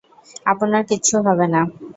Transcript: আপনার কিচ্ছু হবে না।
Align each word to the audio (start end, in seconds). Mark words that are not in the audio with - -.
আপনার 0.45 0.81
কিচ্ছু 0.89 1.15
হবে 1.25 1.45
না। 1.53 1.61